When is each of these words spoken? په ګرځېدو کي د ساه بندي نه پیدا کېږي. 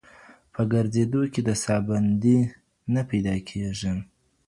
په 0.53 0.61
ګرځېدو 0.71 1.21
کي 1.33 1.41
د 1.47 1.49
ساه 1.63 1.81
بندي 1.87 2.37
نه 2.93 3.01
پیدا 3.09 3.35
کېږي. 3.49 3.93